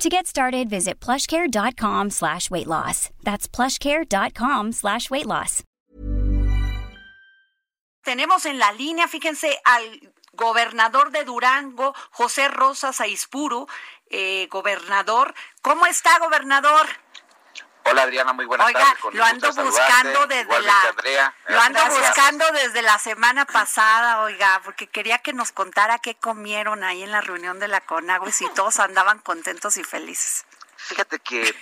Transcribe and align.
To 0.00 0.08
get 0.08 0.26
started, 0.26 0.70
visit 0.70 0.98
plushcare.com 0.98 2.08
slash 2.08 2.50
weight 2.50 2.66
loss. 2.66 3.10
That's 3.22 3.46
plushcare.com 3.46 4.72
slash 4.72 5.10
weight 5.10 5.26
loss. 5.26 5.62
Tenemos 8.02 8.46
en 8.46 8.58
la 8.58 8.72
línea, 8.72 9.06
fíjense, 9.08 9.60
al 9.62 10.00
gobernador 10.32 11.10
de 11.10 11.24
Durango, 11.24 11.94
José 12.12 12.48
Rosas 12.48 12.98
Aispuru, 13.02 13.66
eh, 14.08 14.48
gobernador. 14.50 15.34
¿Cómo 15.60 15.84
está, 15.84 16.18
gobernador? 16.18 16.86
Hola 17.84 18.02
Adriana, 18.02 18.32
muy 18.32 18.44
buenas 18.44 18.66
Oiga, 18.66 18.80
tardes. 18.80 19.00
Con 19.00 19.16
lo 19.16 19.24
ando 19.24 19.52
buscando 19.52 20.26
desde 20.26 20.42
Igualmente, 20.42 20.66
la 20.82 20.88
Andrea. 20.90 21.34
lo 21.48 21.60
ando 21.60 21.80
Gracias. 21.80 22.06
buscando 22.08 22.44
desde 22.52 22.82
la 22.82 22.98
semana 22.98 23.44
pasada, 23.46 24.20
oiga, 24.20 24.60
porque 24.64 24.86
quería 24.86 25.18
que 25.18 25.32
nos 25.32 25.50
contara 25.52 25.98
qué 25.98 26.14
comieron 26.14 26.84
ahí 26.84 27.02
en 27.02 27.10
la 27.10 27.20
reunión 27.20 27.58
de 27.58 27.68
la 27.68 27.80
Conagua 27.80 28.28
y 28.28 28.32
si 28.32 28.48
todos 28.50 28.78
andaban 28.80 29.18
contentos 29.20 29.76
y 29.76 29.84
felices. 29.84 30.44
Fíjate 30.76 31.18
que 31.20 31.54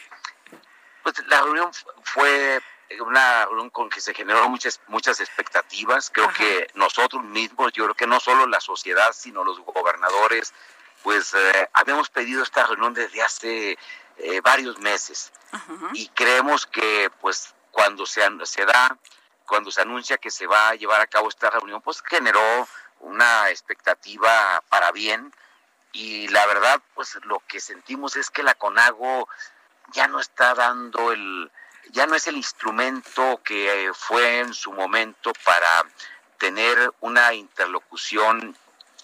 pues, 1.02 1.14
la 1.28 1.40
reunión 1.40 1.72
fu- 1.72 1.86
fue 2.02 2.60
una 3.00 3.44
reunión 3.46 3.70
con 3.70 3.88
que 3.88 4.00
se 4.00 4.12
generaron 4.12 4.50
muchas 4.50 4.80
muchas 4.88 5.20
expectativas. 5.20 6.10
Creo 6.10 6.26
Ajá. 6.28 6.36
que 6.38 6.68
nosotros 6.74 7.22
mismos, 7.24 7.72
yo 7.72 7.84
creo 7.84 7.94
que 7.94 8.06
no 8.06 8.18
solo 8.20 8.46
la 8.46 8.60
sociedad, 8.60 9.12
sino 9.12 9.44
los 9.44 9.60
gobernadores, 9.60 10.52
pues 11.02 11.32
eh, 11.34 11.70
habíamos 11.74 12.10
pedido 12.10 12.42
esta 12.42 12.66
reunión 12.66 12.92
desde 12.92 13.22
hace 13.22 13.78
eh, 14.18 14.40
varios 14.40 14.78
meses. 14.78 15.32
Y 15.94 16.08
creemos 16.08 16.66
que 16.66 17.10
pues 17.20 17.54
cuando 17.70 18.04
se, 18.04 18.22
se 18.44 18.66
da, 18.66 18.98
cuando 19.46 19.70
se 19.70 19.80
anuncia 19.80 20.18
que 20.18 20.30
se 20.30 20.46
va 20.46 20.68
a 20.68 20.74
llevar 20.74 21.00
a 21.00 21.06
cabo 21.06 21.28
esta 21.28 21.50
reunión, 21.50 21.80
pues 21.80 22.02
generó 22.02 22.68
una 23.00 23.48
expectativa 23.50 24.62
para 24.68 24.92
bien 24.92 25.32
y 25.92 26.28
la 26.28 26.44
verdad 26.46 26.82
pues 26.94 27.18
lo 27.24 27.40
que 27.46 27.60
sentimos 27.60 28.16
es 28.16 28.30
que 28.30 28.42
la 28.42 28.54
CONAGO 28.54 29.28
ya 29.92 30.06
no 30.08 30.20
está 30.20 30.54
dando 30.54 31.12
el, 31.12 31.50
ya 31.90 32.06
no 32.06 32.14
es 32.14 32.26
el 32.26 32.36
instrumento 32.36 33.40
que 33.42 33.90
fue 33.94 34.40
en 34.40 34.52
su 34.52 34.72
momento 34.72 35.32
para 35.44 35.84
tener 36.38 36.92
una 37.00 37.32
interlocución 37.34 38.56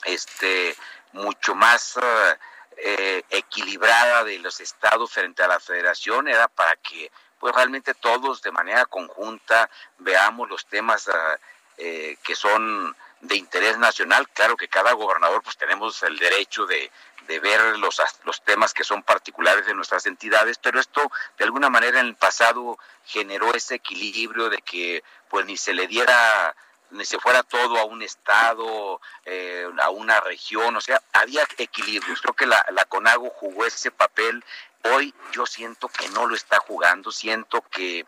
este 0.05 0.77
mucho 1.13 1.55
más 1.55 1.97
eh, 1.97 2.39
eh, 2.77 3.23
equilibrada 3.31 4.25
de 4.25 4.39
los 4.39 4.61
estados 4.61 5.13
frente 5.13 5.43
a 5.43 5.49
la 5.49 5.61
federación 5.61 6.29
era 6.29 6.49
para 6.49 6.77
que 6.77 7.11
pues 7.39 7.55
realmente 7.55 7.95
todos 7.95 8.43
de 8.43 8.53
manera 8.53 8.87
conjunta 8.87 9.69
veamos 9.99 10.49
los 10.49 10.67
temas 10.67 11.09
ah, 11.09 11.39
eh, 11.77 12.17
que 12.23 12.35
son 12.35 12.97
de 13.21 13.37
interés 13.37 13.79
nacional. 13.79 14.29
Claro 14.31 14.57
que 14.57 14.69
cada 14.69 14.93
gobernador 14.93 15.43
pues 15.43 15.57
tenemos 15.57 16.03
el 16.03 16.19
derecho 16.19 16.67
de, 16.67 16.91
de 17.27 17.41
ver 17.41 17.79
los, 17.79 18.01
los 18.25 18.43
temas 18.45 18.73
que 18.73 18.85
son 18.85 19.03
particulares 19.03 19.67
de 19.67 19.75
nuestras 19.75 20.07
entidades 20.07 20.59
pero 20.59 20.79
esto 20.79 21.11
de 21.39 21.45
alguna 21.45 21.71
manera 21.71 22.01
en 22.01 22.07
el 22.07 22.17
pasado 22.17 22.79
generó 23.05 23.55
ese 23.55 23.77
equilibrio 23.77 24.51
de 24.51 24.59
que 24.59 25.03
pues 25.29 25.47
ni 25.47 25.57
se 25.57 25.75
le 25.75 25.87
diera 25.87 26.55
se 27.03 27.19
fuera 27.19 27.43
todo 27.43 27.79
a 27.79 27.85
un 27.85 28.03
estado, 28.03 29.01
eh, 29.25 29.69
a 29.81 29.91
una 29.91 30.21
región, 30.21 30.77
o 30.77 30.81
sea, 30.81 31.03
había 31.13 31.47
equilibrios. 31.59 32.21
Creo 32.21 32.35
que 32.35 32.47
la, 32.47 32.65
la 32.71 32.85
CONAGO 32.85 33.31
jugó 33.31 33.65
ese 33.65 33.91
papel. 33.91 34.45
Hoy 34.83 35.15
yo 35.33 35.47
siento 35.47 35.89
que 35.89 36.09
no 36.11 36.27
lo 36.27 36.35
está 36.35 36.59
jugando, 36.59 37.11
siento 37.11 37.63
que 37.71 38.07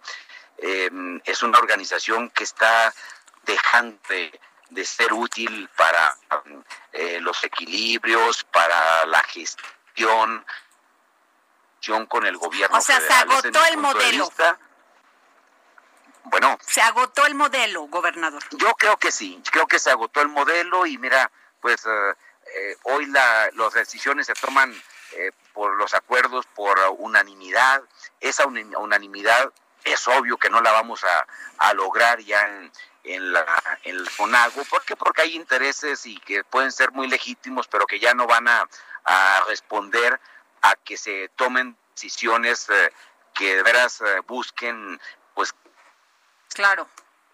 eh, 0.58 0.90
es 1.24 1.42
una 1.42 1.58
organización 1.58 2.30
que 2.30 2.44
está 2.44 2.92
dejando 3.44 3.98
de, 4.08 4.38
de 4.70 4.84
ser 4.84 5.12
útil 5.12 5.68
para 5.76 6.16
eh, 6.92 7.18
los 7.20 7.42
equilibrios, 7.44 8.44
para 8.44 9.06
la 9.06 9.22
gestión 9.24 10.44
con 12.08 12.26
el 12.26 12.36
gobierno. 12.36 12.76
O 12.76 12.80
sea, 12.80 12.96
se 12.96 13.06
federal. 13.06 13.30
Agotó 13.30 13.64
el 13.66 13.76
modelo. 13.78 14.26
vista. 14.26 14.58
Bueno, 16.30 16.58
Se 16.66 16.80
agotó 16.80 17.24
el 17.26 17.34
modelo, 17.34 17.82
gobernador. 17.88 18.42
yo 18.50 18.74
creo 18.74 18.96
que 18.96 19.10
sí, 19.12 19.42
creo 19.50 19.66
que 19.66 19.78
se 19.78 19.90
agotó 19.90 20.20
el 20.20 20.28
modelo 20.28 20.86
y 20.86 20.98
mira, 20.98 21.30
pues 21.60 21.84
eh, 21.86 22.14
eh, 22.54 22.76
hoy 22.84 23.06
la, 23.06 23.50
las 23.54 23.72
decisiones 23.74 24.26
se 24.26 24.34
toman 24.34 24.72
eh, 25.12 25.30
por 25.52 25.74
los 25.76 25.94
acuerdos 25.94 26.46
por 26.54 26.78
unanimidad. 26.98 27.82
Esa 28.20 28.46
unanimidad 28.46 29.52
es 29.84 30.06
obvio 30.08 30.36
que 30.36 30.50
no 30.50 30.60
la 30.60 30.72
vamos 30.72 31.04
a, 31.04 31.26
a 31.58 31.72
lograr 31.74 32.18
ya 32.20 32.42
en, 32.42 32.72
en, 33.04 33.32
la, 33.32 33.46
en 33.84 33.96
el 33.96 34.10
CONAGO. 34.16 34.64
¿Por 34.64 34.84
qué? 34.84 34.96
Porque 34.96 35.22
hay 35.22 35.36
intereses 35.36 36.06
y 36.06 36.18
que 36.20 36.44
pueden 36.44 36.72
ser 36.72 36.90
muy 36.92 37.08
legítimos, 37.08 37.68
pero 37.68 37.86
que 37.86 38.00
ya 38.00 38.14
no 38.14 38.26
van 38.26 38.48
a, 38.48 38.68
a 39.04 39.44
responder 39.48 40.20
a 40.62 40.74
que 40.84 40.96
se 40.96 41.30
tomen 41.36 41.76
decisiones 41.94 42.68
eh, 42.68 42.92
que 43.32 43.56
de 43.56 43.62
veras 43.62 44.00
eh, 44.00 44.20
busquen 44.26 45.00
Claro. 46.56 46.88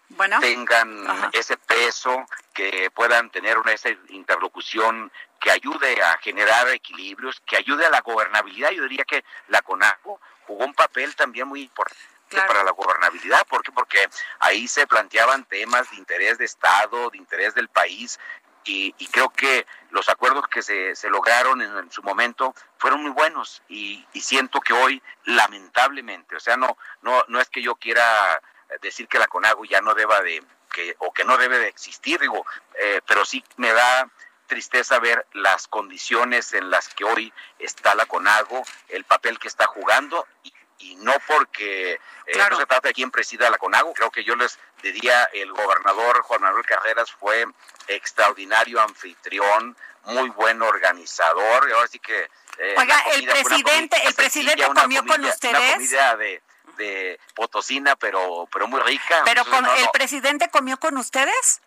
Bueno, 0.09 0.39
tengan 0.41 1.09
Ajá. 1.09 1.29
ese 1.33 1.57
peso, 1.57 2.25
que 2.53 2.91
puedan 2.91 3.29
tener 3.31 3.57
una 3.57 3.71
esa 3.71 3.89
interlocución 4.09 5.11
que 5.39 5.49
ayude 5.49 6.03
a 6.03 6.17
generar 6.19 6.67
equilibrios, 6.69 7.41
que 7.47 7.55
ayude 7.57 7.85
a 7.85 7.89
la 7.89 8.01
gobernabilidad. 8.01 8.69
Yo 8.71 8.83
diría 8.83 9.05
que 9.05 9.23
la 9.47 9.61
CONAGO 9.61 10.19
jugó 10.45 10.65
un 10.65 10.73
papel 10.73 11.15
también 11.15 11.47
muy 11.47 11.61
importante 11.63 12.03
Claro. 12.29 12.47
para 12.47 12.63
la 12.63 12.71
gobernabilidad. 12.71 13.45
¿Por 13.47 13.61
qué? 13.63 13.71
Porque 13.71 14.09
ahí 14.39 14.67
se 14.67 14.87
planteaban 14.87 15.45
temas 15.45 15.89
de 15.91 15.97
interés 15.97 16.37
de 16.39 16.45
Estado, 16.45 17.09
de 17.11 17.17
interés 17.17 17.53
del 17.55 17.69
país. 17.69 18.19
Y, 18.65 18.93
y 18.97 19.07
creo 19.07 19.29
que 19.29 19.65
los 19.91 20.09
acuerdos 20.09 20.47
que 20.47 20.61
se, 20.61 20.95
se 20.95 21.09
lograron 21.09 21.61
en, 21.61 21.75
en 21.77 21.91
su 21.91 22.01
momento 22.01 22.55
fueron 22.77 23.01
muy 23.03 23.11
buenos 23.11 23.61
y, 23.67 24.05
y 24.13 24.21
siento 24.21 24.61
que 24.61 24.73
hoy 24.73 25.01
lamentablemente, 25.25 26.35
o 26.35 26.39
sea, 26.39 26.55
no, 26.57 26.77
no, 27.01 27.23
no 27.27 27.39
es 27.41 27.49
que 27.49 27.61
yo 27.61 27.75
quiera 27.75 28.41
decir 28.81 29.07
que 29.07 29.19
la 29.19 29.27
CONAGO 29.27 29.65
ya 29.65 29.81
no 29.81 29.93
deba 29.93 30.21
de, 30.21 30.43
que, 30.71 30.95
o 30.99 31.13
que 31.13 31.23
no 31.23 31.37
debe 31.37 31.59
de 31.59 31.67
existir, 31.67 32.19
digo, 32.19 32.45
eh, 32.79 33.01
pero 33.07 33.25
sí 33.25 33.43
me 33.57 33.71
da 33.73 34.09
tristeza 34.47 34.99
ver 34.99 35.25
las 35.33 35.67
condiciones 35.67 36.53
en 36.53 36.69
las 36.69 36.89
que 36.89 37.03
hoy 37.05 37.33
está 37.59 37.95
la 37.95 38.05
CONAGO, 38.05 38.63
el 38.89 39.03
papel 39.05 39.39
que 39.39 39.47
está 39.47 39.65
jugando 39.67 40.27
y, 40.43 40.53
y 40.79 40.95
no 40.97 41.13
porque 41.27 41.93
eh, 41.93 41.99
Claro. 42.33 42.55
no 42.55 42.59
se 42.61 42.65
trata 42.65 42.89
de 42.89 42.93
quién 42.93 43.09
presida 43.11 43.49
la 43.49 43.57
CONAGO, 43.57 43.93
creo 43.93 44.11
que 44.11 44.23
yo 44.23 44.35
les 44.35 44.59
diría 44.81 45.23
el 45.33 45.51
gobernador 45.53 46.21
Juan 46.23 46.41
Manuel 46.41 46.65
Carreras 46.65 47.11
fue 47.11 47.45
extraordinario 47.87 48.81
anfitrión, 48.81 49.77
muy 50.05 50.29
buen 50.31 50.61
organizador, 50.61 51.69
y 51.69 51.71
ahora 51.71 51.87
sí 51.87 51.99
que 51.99 52.29
eh, 52.57 52.75
Oiga, 52.77 52.99
el 53.13 53.25
presidente- 53.25 53.97
el 54.05 54.13
presidente 54.13 54.65
comió 54.75 55.05
con 55.05 55.23
ustedes. 55.23 55.55
Una 55.57 55.73
comida 55.75 56.17
de, 56.17 56.41
de 56.77 57.19
potosina, 57.35 57.95
pero, 57.95 58.47
pero 58.51 58.67
muy 58.67 58.81
rica. 58.81 59.21
pero 59.25 59.45
con, 59.45 59.63
no, 59.63 59.73
¿el 59.75 59.85
no. 59.85 59.91
presidente 59.91 60.49
comió 60.49 60.77
con 60.77 60.97
ustedes? 60.97 61.61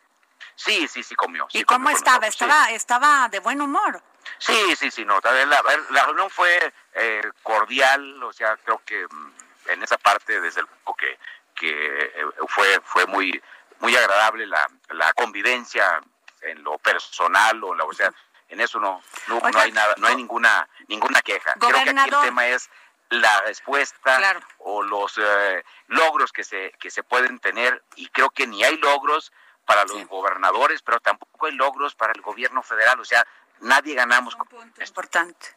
Sí, 0.54 0.88
sí, 0.88 1.02
sí 1.02 1.14
comió. 1.14 1.46
sí 1.50 1.58
¿Y 1.58 1.64
cómo 1.64 1.84
comió 1.84 1.96
con 1.96 1.98
estaba? 1.98 2.22
sí. 2.26 2.28
Estaba, 2.28 2.70
estaba 2.70 3.28
de 3.28 3.40
buen 3.40 3.60
humor. 3.60 4.02
Sí, 4.38 4.76
sí, 4.76 4.90
sí, 4.90 5.04
no. 5.04 5.20
La, 5.22 5.62
la 5.90 6.04
reunión 6.04 6.30
fue 6.30 6.72
eh, 6.94 7.22
cordial, 7.42 8.22
o 8.22 8.32
sea, 8.32 8.56
creo 8.56 8.82
que 8.84 9.06
mm, 9.08 9.32
en 9.68 9.82
esa 9.82 9.98
parte, 9.98 10.40
desde 10.40 10.62
luego 10.62 10.94
que, 10.96 11.18
que 11.54 11.70
eh, 11.70 12.26
fue, 12.48 12.80
fue 12.84 13.06
muy, 13.06 13.42
muy 13.80 13.94
agradable 13.96 14.46
la, 14.46 14.68
la 14.90 15.12
convivencia 15.12 16.00
en 16.42 16.62
lo 16.62 16.78
personal, 16.78 17.62
o, 17.64 17.74
la, 17.74 17.84
o 17.84 17.92
sea, 17.92 18.12
en 18.48 18.60
eso 18.60 18.78
no, 18.78 19.02
no, 19.26 19.40
no 19.40 19.58
hay 19.58 19.72
nada, 19.72 19.94
no 19.98 20.06
hay 20.06 20.16
ninguna, 20.16 20.68
ninguna 20.88 21.20
queja. 21.22 21.54
Creo 21.54 21.72
que 21.84 21.90
aquí 21.90 22.14
el 22.14 22.20
tema 22.22 22.46
es 22.46 22.70
la 23.10 23.40
respuesta 23.42 24.16
Claro. 24.16 24.40
o 24.58 24.82
los 24.82 25.16
eh, 25.18 25.64
logros 25.88 26.32
que 26.32 26.44
se, 26.44 26.72
que 26.80 26.90
se 26.90 27.02
pueden 27.02 27.38
tener, 27.38 27.82
y 27.96 28.08
creo 28.08 28.30
que 28.30 28.46
ni 28.46 28.64
hay 28.64 28.76
logros 28.78 29.32
para 29.64 29.84
los 29.84 29.96
Sí. 29.96 30.04
gobernadores, 30.04 30.82
pero 30.82 31.00
tampoco 31.00 31.46
hay 31.46 31.52
logros 31.52 31.94
para 31.94 32.12
el 32.12 32.20
gobierno 32.20 32.62
federal, 32.62 32.98
o 33.00 33.04
sea, 33.04 33.26
nadie 33.60 33.94
ganamos 33.94 34.34
esto. 34.34 34.64
Importante. 34.80 35.56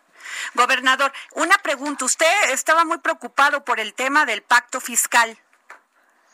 Gobernador, 0.53 1.13
una 1.33 1.57
pregunta. 1.59 2.05
Usted 2.05 2.49
estaba 2.51 2.83
muy 2.85 2.97
preocupado 2.97 3.63
por 3.63 3.79
el 3.79 3.93
tema 3.93 4.25
del 4.25 4.41
pacto 4.41 4.81
fiscal. 4.81 5.37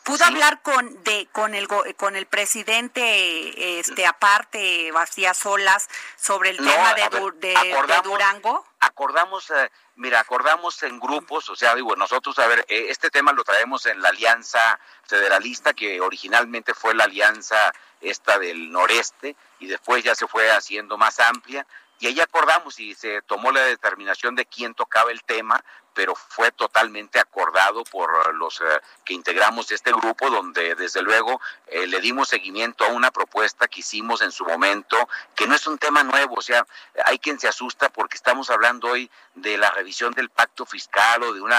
Pudo 0.06 0.24
hablar 0.24 0.62
con 0.62 1.02
de 1.02 1.28
con 1.32 1.54
el 1.54 1.66
con 1.96 2.14
el 2.14 2.26
presidente 2.26 3.80
este 3.80 4.06
aparte 4.06 4.92
vacía 4.92 5.34
solas 5.34 5.88
sobre 6.16 6.50
el 6.50 6.58
tema 6.58 6.94
de, 6.94 7.10
de, 7.40 8.00
Durango 8.04 8.64
acordamos 8.78 9.50
eh, 9.50 9.68
mira 9.96 10.20
acordamos 10.20 10.80
en 10.84 11.00
grupos 11.00 11.50
o 11.50 11.56
sea 11.56 11.74
digo 11.74 11.96
nosotros 11.96 12.38
a 12.38 12.46
ver 12.46 12.64
eh, 12.68 12.86
este 12.88 13.10
tema 13.10 13.32
lo 13.32 13.42
traemos 13.42 13.84
en 13.86 14.00
la 14.00 14.10
alianza 14.10 14.78
federalista 15.02 15.74
que 15.74 16.00
originalmente 16.00 16.72
fue 16.72 16.94
la 16.94 17.04
alianza 17.04 17.72
esta 18.00 18.38
del 18.38 18.70
noreste 18.70 19.34
y 19.58 19.66
después 19.66 20.04
ya 20.04 20.14
se 20.14 20.28
fue 20.28 20.48
haciendo 20.52 20.96
más 20.96 21.18
amplia 21.18 21.66
y 21.98 22.06
ahí 22.06 22.20
acordamos 22.20 22.78
y 22.78 22.94
se 22.94 23.22
tomó 23.22 23.52
la 23.52 23.62
determinación 23.62 24.34
de 24.34 24.46
quién 24.46 24.74
tocaba 24.74 25.10
el 25.10 25.22
tema, 25.22 25.62
pero 25.96 26.14
fue 26.14 26.52
totalmente 26.52 27.18
acordado 27.18 27.82
por 27.84 28.34
los 28.34 28.60
eh, 28.60 28.64
que 29.02 29.14
integramos 29.14 29.70
este 29.72 29.90
grupo, 29.92 30.28
donde 30.28 30.74
desde 30.74 31.00
luego 31.00 31.40
eh, 31.66 31.86
le 31.86 32.00
dimos 32.00 32.28
seguimiento 32.28 32.84
a 32.84 32.88
una 32.88 33.10
propuesta 33.10 33.66
que 33.66 33.80
hicimos 33.80 34.20
en 34.20 34.30
su 34.30 34.44
momento, 34.44 35.08
que 35.34 35.46
no 35.46 35.54
es 35.54 35.66
un 35.66 35.78
tema 35.78 36.04
nuevo, 36.04 36.34
o 36.36 36.42
sea, 36.42 36.66
hay 37.06 37.18
quien 37.18 37.40
se 37.40 37.48
asusta 37.48 37.88
porque 37.88 38.18
estamos 38.18 38.50
hablando 38.50 38.88
hoy 38.88 39.10
de 39.34 39.56
la 39.56 39.70
revisión 39.70 40.12
del 40.12 40.28
pacto 40.28 40.66
fiscal 40.66 41.22
o 41.22 41.32
de 41.32 41.40
una 41.40 41.58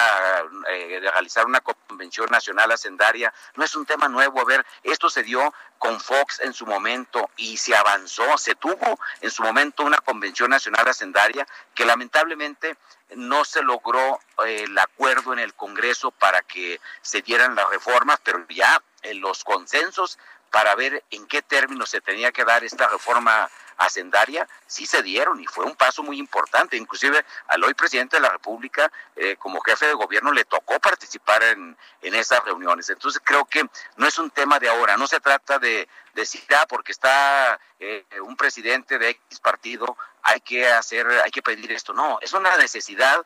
eh, 0.70 1.00
de 1.02 1.12
realizar 1.12 1.48
una 1.48 1.62
convención 1.62 2.30
nacional 2.30 2.72
hacendaria, 2.72 3.34
no 3.56 3.64
es 3.64 3.76
un 3.76 3.88
tema 3.88 4.08
nuevo, 4.08 4.40
a 4.40 4.46
ver, 4.46 4.64
esto 4.84 5.10
se 5.10 5.24
dio 5.24 5.52
con 5.80 6.00
Fox 6.00 6.42
en 6.42 6.54
su 6.54 6.68
momento 6.68 7.30
y 7.38 7.58
se 7.58 7.76
avanzó, 7.76 8.38
se 8.38 8.54
tuvo 8.54 9.00
en 9.22 9.32
su 9.32 9.42
momento 9.42 9.84
una 9.84 9.98
convención 9.98 10.27
nacional 10.48 10.88
hacendaria 10.88 11.48
que 11.74 11.86
lamentablemente 11.86 12.78
no 13.16 13.46
se 13.46 13.62
logró 13.62 14.20
eh, 14.46 14.64
el 14.64 14.78
acuerdo 14.78 15.34
en 15.34 15.40
el 15.40 15.54
Congreso 15.54 16.12
para 16.12 16.42
que 16.42 16.80
se 17.02 17.22
dieran 17.22 17.56
las 17.56 17.70
reformas, 17.70 18.20
pero 18.24 18.46
ya 18.50 18.82
en 19.02 19.22
los 19.22 19.44
consensos 19.44 20.18
para 20.52 20.76
ver 20.76 21.04
en 21.12 21.26
qué 21.28 21.42
términos 21.42 21.90
se 21.90 22.02
tenía 22.02 22.32
que 22.32 22.46
dar 22.46 22.64
esta 22.64 22.88
reforma 22.88 23.50
hacendaria, 23.78 24.48
sí 24.66 24.86
se 24.86 25.04
dieron 25.04 25.40
y 25.40 25.46
fue 25.46 25.66
un 25.66 25.76
paso 25.76 26.04
muy 26.04 26.18
importante. 26.18 26.78
Inclusive 26.78 27.24
al 27.48 27.64
hoy 27.64 27.74
presidente 27.74 28.18
de 28.18 28.22
la 28.22 28.30
República, 28.30 28.92
eh, 29.16 29.36
como 29.38 29.62
jefe 29.62 29.86
de 29.86 29.94
gobierno, 29.94 30.32
le 30.32 30.46
tocó 30.46 30.80
participar 30.80 31.44
en, 31.44 31.78
en 32.02 32.16
esas 32.16 32.44
reuniones. 32.44 32.90
Entonces 32.90 33.22
creo 33.24 33.46
que 33.46 33.64
no 33.96 34.08
es 34.08 34.18
un 34.18 34.32
tema 34.32 34.60
de 34.60 34.70
ahora, 34.70 34.98
no 34.98 35.08
se 35.08 35.20
trata 35.20 35.60
de 35.60 35.88
decir, 36.14 36.44
ah, 36.56 36.66
porque 36.68 36.92
está 36.92 37.60
eh, 37.80 38.06
un 38.22 38.36
presidente 38.36 38.98
de 38.98 39.10
X 39.10 39.40
partido, 39.40 39.98
hay 40.24 40.42
que 40.42 40.68
hacer, 40.68 41.08
hay 41.24 41.32
que 41.32 41.44
pedir 41.44 41.72
esto. 41.72 41.94
No, 41.94 42.18
es 42.22 42.34
una 42.34 42.58
necesidad 42.58 43.24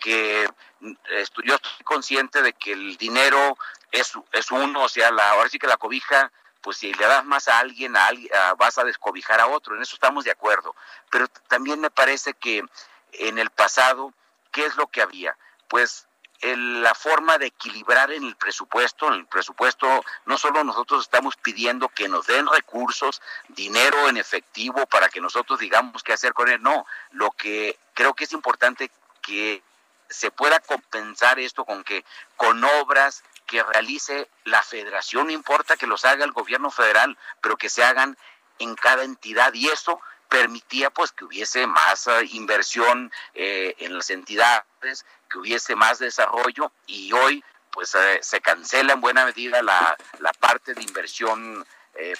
que 0.00 0.48
yo 0.80 1.54
estoy 1.54 1.84
consciente 1.84 2.42
de 2.42 2.52
que 2.54 2.72
el 2.72 2.96
dinero 2.96 3.56
es, 3.92 4.12
es 4.32 4.50
uno, 4.50 4.82
o 4.82 4.88
sea, 4.88 5.12
la, 5.12 5.30
ahora 5.30 5.48
sí 5.48 5.60
que 5.60 5.68
la 5.68 5.76
cobija 5.76 6.32
pues 6.62 6.78
si 6.78 6.92
le 6.94 7.06
das 7.06 7.24
más 7.24 7.48
a 7.48 7.58
alguien, 7.58 7.96
a 7.96 8.06
alguien 8.06 8.30
vas 8.56 8.78
a 8.78 8.84
descobijar 8.84 9.40
a 9.40 9.48
otro, 9.48 9.76
en 9.76 9.82
eso 9.82 9.94
estamos 9.94 10.24
de 10.24 10.30
acuerdo. 10.30 10.74
Pero 11.10 11.28
también 11.48 11.80
me 11.80 11.90
parece 11.90 12.34
que 12.34 12.64
en 13.12 13.38
el 13.38 13.50
pasado, 13.50 14.14
¿qué 14.52 14.64
es 14.64 14.76
lo 14.76 14.86
que 14.86 15.02
había? 15.02 15.36
Pues 15.68 16.06
la 16.42 16.94
forma 16.94 17.38
de 17.38 17.46
equilibrar 17.46 18.10
en 18.10 18.24
el 18.24 18.34
presupuesto, 18.34 19.06
en 19.06 19.14
el 19.14 19.26
presupuesto 19.26 20.04
no 20.24 20.36
solo 20.38 20.64
nosotros 20.64 21.02
estamos 21.02 21.36
pidiendo 21.36 21.88
que 21.88 22.08
nos 22.08 22.26
den 22.26 22.46
recursos, 22.48 23.22
dinero 23.48 24.08
en 24.08 24.16
efectivo 24.16 24.84
para 24.86 25.08
que 25.08 25.20
nosotros 25.20 25.60
digamos 25.60 26.02
qué 26.02 26.12
hacer 26.12 26.32
con 26.32 26.48
él, 26.48 26.60
no, 26.60 26.84
lo 27.12 27.30
que 27.30 27.78
creo 27.94 28.14
que 28.14 28.24
es 28.24 28.32
importante 28.32 28.90
que 29.20 29.62
se 30.10 30.30
pueda 30.32 30.58
compensar 30.58 31.38
esto 31.38 31.64
con 31.64 31.84
que 31.84 32.04
con 32.36 32.62
obras 32.64 33.22
que 33.52 33.62
realice 33.62 34.30
la 34.44 34.62
federación, 34.62 35.26
no 35.26 35.32
importa 35.32 35.76
que 35.76 35.86
los 35.86 36.06
haga 36.06 36.24
el 36.24 36.32
gobierno 36.32 36.70
federal, 36.70 37.18
pero 37.42 37.58
que 37.58 37.68
se 37.68 37.84
hagan 37.84 38.16
en 38.58 38.74
cada 38.74 39.04
entidad. 39.04 39.52
Y 39.52 39.68
eso 39.68 40.00
permitía 40.30 40.88
pues 40.88 41.12
que 41.12 41.26
hubiese 41.26 41.66
más 41.66 42.06
eh, 42.06 42.24
inversión 42.30 43.12
eh, 43.34 43.74
en 43.78 43.94
las 43.94 44.08
entidades, 44.08 45.04
que 45.30 45.38
hubiese 45.38 45.76
más 45.76 45.98
desarrollo. 45.98 46.72
Y 46.86 47.12
hoy 47.12 47.44
pues 47.70 47.94
eh, 47.94 48.20
se 48.22 48.40
cancela 48.40 48.94
en 48.94 49.02
buena 49.02 49.26
medida 49.26 49.62
la, 49.62 49.98
la 50.20 50.32
parte 50.32 50.72
de 50.72 50.82
inversión 50.82 51.64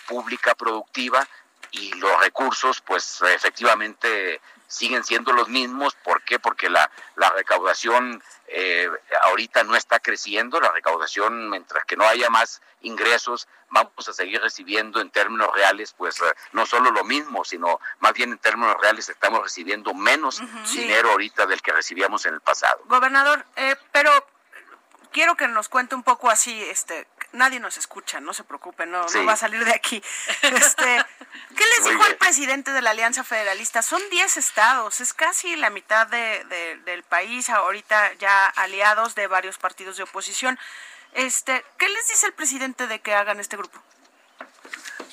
pública 0.06 0.54
productiva 0.54 1.26
y 1.72 1.92
los 1.94 2.20
recursos 2.20 2.80
pues 2.80 3.20
efectivamente 3.34 4.40
siguen 4.68 5.04
siendo 5.04 5.32
los 5.32 5.48
mismos. 5.48 5.94
¿Por 6.02 6.22
qué? 6.22 6.38
Porque 6.38 6.70
la, 6.70 6.90
la 7.16 7.30
recaudación 7.30 8.22
eh, 8.48 8.88
ahorita 9.22 9.64
no 9.64 9.74
está 9.76 9.98
creciendo, 10.00 10.60
la 10.60 10.70
recaudación, 10.72 11.50
mientras 11.50 11.84
que 11.84 11.96
no 11.96 12.06
haya 12.06 12.30
más 12.30 12.60
ingresos, 12.82 13.48
vamos 13.70 14.08
a 14.08 14.12
seguir 14.12 14.40
recibiendo 14.40 15.00
en 15.00 15.10
términos 15.10 15.48
reales, 15.54 15.94
pues 15.96 16.20
eh, 16.20 16.34
no 16.52 16.66
solo 16.66 16.90
lo 16.90 17.04
mismo, 17.04 17.44
sino 17.44 17.80
más 18.00 18.12
bien 18.12 18.32
en 18.32 18.38
términos 18.38 18.76
reales 18.80 19.08
estamos 19.08 19.42
recibiendo 19.42 19.94
menos 19.94 20.42
dinero 20.74 21.10
ahorita 21.12 21.46
del 21.46 21.62
que 21.62 21.72
recibíamos 21.72 22.26
en 22.26 22.34
el 22.34 22.40
pasado. 22.40 22.82
Gobernador, 22.86 23.44
eh, 23.56 23.76
pero 23.90 24.10
quiero 25.12 25.36
que 25.36 25.48
nos 25.48 25.68
cuente 25.68 25.94
un 25.94 26.02
poco 26.02 26.30
así, 26.30 26.62
este, 26.64 27.06
nadie 27.32 27.60
nos 27.60 27.76
escucha, 27.76 28.20
no 28.20 28.32
se 28.34 28.44
preocupe, 28.44 28.86
no, 28.86 29.06
no 29.06 29.24
va 29.24 29.32
a 29.32 29.36
salir 29.36 29.64
de 29.64 29.72
aquí. 29.72 30.02
Este, 30.42 30.84
¿Qué 30.84 31.04
les 31.76 31.84
dijo 31.84 32.06
el 32.06 32.16
presidente 32.16 32.72
de 32.72 32.82
la 32.82 32.90
Alianza 32.90 33.24
Federalista? 33.24 33.82
Son 33.82 34.00
10 34.10 34.36
estados, 34.36 35.00
es 35.00 35.14
casi 35.14 35.56
la 35.56 35.70
mitad 35.70 36.06
de, 36.06 36.78
del 36.84 37.02
país, 37.02 37.48
ahorita 37.50 38.14
ya 38.14 38.46
aliados 38.46 39.14
de 39.14 39.26
varios 39.26 39.58
partidos 39.58 39.96
de 39.96 40.04
oposición. 40.04 40.58
Este, 41.12 41.64
¿Qué 41.78 41.88
les 41.88 42.08
dice 42.08 42.26
el 42.26 42.32
presidente 42.32 42.86
de 42.86 43.00
que 43.00 43.14
hagan 43.14 43.40
este 43.40 43.56
grupo? 43.56 43.80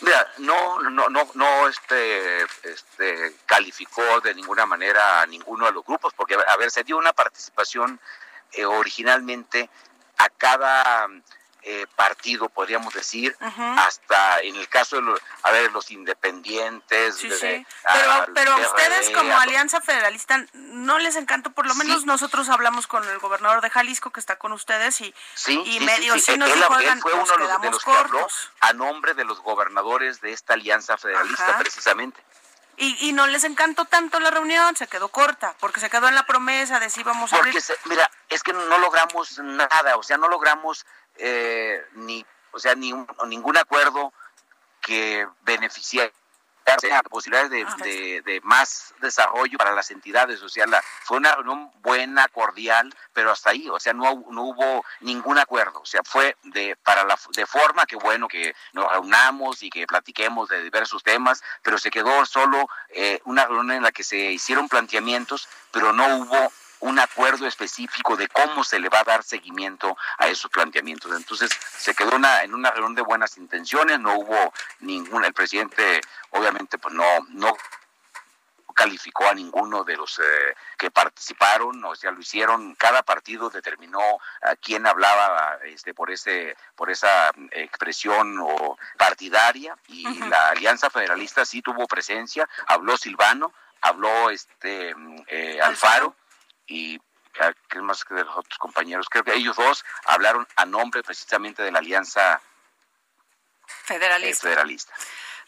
Mira, 0.02 0.32
no, 0.38 0.82
no, 0.82 1.10
no, 1.10 1.30
no 1.34 1.68
este, 1.68 2.44
este, 2.64 3.36
calificó 3.46 4.22
de 4.22 4.34
ninguna 4.34 4.66
manera 4.66 5.22
a 5.22 5.26
ninguno 5.26 5.66
de 5.66 5.74
los 5.74 5.86
grupos, 5.86 6.14
porque, 6.14 6.36
a 6.36 6.58
ver, 6.58 6.72
se 6.72 6.84
dio 6.84 6.98
una 6.98 7.12
participación 7.12 8.00
eh, 8.54 8.66
originalmente 8.66 9.70
a 10.18 10.30
cada 10.30 11.08
eh, 11.64 11.86
partido, 11.96 12.48
podríamos 12.50 12.94
decir, 12.94 13.36
hasta 13.40 14.40
en 14.42 14.56
el 14.56 14.68
caso 14.70 14.96
de 14.96 15.02
los, 15.02 15.20
a 15.44 15.52
ver, 15.52 15.72
los 15.72 15.92
independientes. 15.92 17.18
Pero, 17.20 18.34
pero 18.34 18.54
a 18.54 18.58
ustedes 18.58 19.10
como 19.12 19.38
Alianza 19.38 19.82
Federalista 19.82 20.46
no 20.54 21.00
les 21.00 21.16
encantó, 21.18 21.52
por 21.52 21.68
lo 21.68 21.76
menos 21.76 22.06
nosotros 22.06 22.50
hablamos 22.50 22.88
con 22.88 23.08
el 23.08 23.20
gobernador 23.20 23.62
de 23.62 23.70
Jalisco 23.70 24.12
que 24.12 24.20
está 24.20 24.38
con 24.38 24.54
ustedes 24.54 25.02
y, 25.02 25.14
y 25.48 25.80
medio 25.82 26.18
sí, 26.18 26.38
nos 26.38 26.50
él, 26.50 26.64
fue 27.02 27.14
uno 27.14 27.26
de 27.26 27.70
los, 27.70 27.84
que 27.84 27.92
habló 27.92 28.28
a 28.62 28.74
nombre 28.74 29.14
de 29.14 29.26
los 29.26 29.42
gobernadores 29.42 30.22
de 30.22 30.32
esta 30.32 30.54
Alianza 30.54 30.98
Federalista, 30.98 31.58
precisamente. 31.58 32.24
Y, 32.78 32.96
y, 33.10 33.12
no 33.12 33.28
les 33.28 33.44
encantó 33.44 33.84
tanto 33.84 34.22
la 34.22 34.32
reunión, 34.32 34.74
se 34.78 34.88
quedó 34.88 35.10
corta, 35.10 35.54
porque 35.60 35.82
se 35.82 35.90
quedó 35.90 36.08
en 36.08 36.16
la 36.16 36.26
promesa 36.26 36.80
de 36.80 36.90
si 36.90 37.04
vamos 37.04 37.34
a 37.34 37.36
porque 37.36 37.60
mira, 37.86 38.10
es 38.30 38.42
que 38.42 38.54
no 38.54 38.78
logramos 38.78 39.38
nada, 39.40 39.98
o 39.98 40.04
sea, 40.04 40.16
no 40.16 40.30
logramos 40.30 40.86
eh, 41.20 41.84
ni, 41.94 42.26
o 42.52 42.60
sea, 42.60 42.76
ni 42.76 42.94
ningún 43.28 43.58
acuerdo 43.58 44.14
que 44.82 45.28
beneficie 45.42 46.12
posibilidades 47.10 47.66
ah, 47.68 47.76
de, 47.84 48.22
de, 48.26 48.42
más 48.42 48.94
desarrollo 49.02 49.58
para 49.58 49.74
las 49.74 49.90
entidades. 49.92 50.42
O 50.42 50.50
sea, 50.50 50.66
la, 50.68 50.82
fue 51.04 51.18
una 51.18 51.36
reunión 51.36 51.72
buena, 51.82 52.28
cordial, 52.28 52.94
pero 53.14 53.32
hasta 53.32 53.52
ahí, 53.52 53.70
o 53.70 53.80
sea, 53.80 53.94
no, 53.94 54.24
no 54.30 54.44
hubo 54.44 54.86
ningún 55.02 55.38
acuerdo. 55.38 55.82
O 55.82 55.86
sea, 55.86 56.02
fue 56.04 56.36
de, 56.44 56.76
para 56.84 57.04
la, 57.04 57.18
de 57.36 57.46
forma 57.46 57.86
que 57.86 57.96
bueno 57.96 58.28
que 58.28 58.54
nos 58.74 58.92
reunamos 58.92 59.64
y 59.64 59.70
que 59.70 59.88
platiquemos 59.88 60.50
de 60.50 60.64
diversos 60.64 61.04
temas, 61.04 61.42
pero 61.64 61.78
se 61.78 61.92
quedó 61.92 62.26
solo 62.26 62.68
eh, 62.90 63.20
una 63.26 63.46
reunión 63.46 63.72
en 63.78 63.84
la 63.84 63.92
que 63.92 64.04
se 64.04 64.18
hicieron 64.18 64.70
planteamientos, 64.70 65.48
pero 65.72 65.94
no 65.94 66.18
hubo 66.18 66.52
un 66.82 67.00
acuerdo 67.00 67.48
específico 67.48 68.16
de 68.16 68.28
cómo 68.28 68.64
se 68.64 68.80
le 68.80 68.90
va 68.90 69.00
a 69.00 69.04
dar 69.04 69.24
seguimiento 69.24 69.98
a 70.18 70.28
esos 70.28 70.50
planteamientos. 70.52 71.16
Entonces 71.16 71.50
se 71.78 71.94
quedó 71.94 72.16
una, 72.16 72.44
en 72.44 72.54
una 72.54 72.72
reunión 72.72 72.96
de 72.96 73.02
buenas 73.02 73.38
intenciones, 73.38 74.00
no 74.00 74.16
hubo 74.16 74.54
ninguna, 74.80 75.28
el 75.28 75.34
presidente 75.34 76.02
obviamente 76.32 76.78
pues 76.78 76.94
no, 76.94 77.06
no 77.30 77.56
calificó 78.80 79.28
a 79.28 79.34
ninguno 79.34 79.84
de 79.84 79.98
los 79.98 80.20
eh, 80.20 80.56
que 80.78 80.90
participaron, 80.90 81.84
o 81.84 81.96
sea, 81.96 82.12
lo 82.12 82.22
hicieron, 82.22 82.76
cada 82.76 83.04
partido 83.04 83.50
determinó 83.50 84.00
a 84.42 84.56
quién 84.56 84.88
hablaba 84.88 85.60
este, 85.66 85.94
por 85.94 86.10
ese, 86.10 86.56
por 86.78 86.90
esa 86.90 87.30
expresión 87.52 88.40
o 88.40 88.78
partidaria, 88.98 89.76
y 89.88 90.20
la 90.20 90.52
Alianza 90.52 90.90
Federalista 90.90 91.44
sí 91.44 91.62
tuvo 91.62 91.88
presencia, 91.88 92.48
habló 92.68 92.96
Silvano, 92.96 93.52
habló 93.82 94.30
este 94.30 94.96
eh, 95.28 95.60
Alfaro, 95.62 96.16
y 96.70 97.00
que 97.70 97.82
más 97.82 98.04
que 98.04 98.16
de 98.16 98.24
los 98.24 98.38
otros 98.38 98.58
compañeros, 98.58 99.08
creo 99.10 99.24
que 99.24 99.34
ellos 99.34 99.56
dos 99.56 99.86
hablaron 100.06 100.48
a 100.56 100.66
nombre 100.66 101.04
precisamente 101.04 101.64
de 101.64 101.72
la 101.72 101.80
Alianza 101.80 102.42
Federalista. 103.66 104.48
Eh, 104.48 104.50
federalista. 104.50 104.94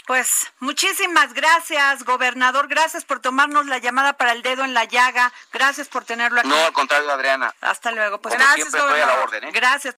Pues 0.06 0.52
muchísimas 0.60 1.34
gracias, 1.34 2.04
gobernador. 2.04 2.68
Gracias 2.68 3.06
por 3.06 3.20
tomarnos 3.20 3.68
la 3.68 3.78
llamada 3.78 4.14
para 4.14 4.32
el 4.32 4.42
dedo 4.42 4.64
en 4.64 4.74
la 4.74 4.86
llaga. 4.86 5.32
Gracias 5.54 5.88
por 5.88 6.06
tenerlo 6.06 6.40
aquí. 6.40 6.50
No, 6.50 6.56
al 6.56 6.74
contrario, 6.74 7.12
Adriana. 7.12 7.54
Hasta 7.62 7.92
luego. 7.92 8.20
Pues 8.20 8.36
gracias, 8.36 8.72
gobernador. 8.72 9.36
¿eh? 9.36 9.52
Gracias. 9.52 9.98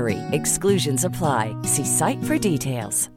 BUTTERY. 0.00 0.18
Exclusions 0.32 1.04
apply. 1.04 1.54
See 1.62 1.84
site 1.84 2.22
for 2.24 2.38
details. 2.38 3.10